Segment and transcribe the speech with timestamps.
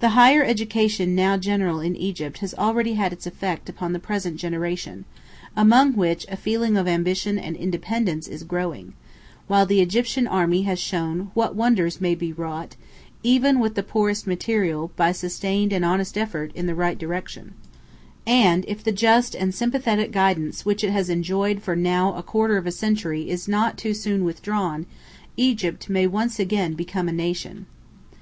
[0.00, 4.36] The higher education now general in Egypt has already had its effect upon the present
[4.36, 5.06] generation,
[5.56, 8.92] among which a feeling of ambition and independence is growing,
[9.46, 12.76] while the Egyptian army has shown what wonders may be wrought,
[13.22, 17.54] even with the poorest material, by sustained and honest effort in the right direction;
[18.26, 22.58] and if the just and sympathetic guidance which it has enjoyed for now a quarter
[22.58, 24.84] of a century is not too soon withdrawn,
[25.38, 27.64] Egypt may once again become a nation.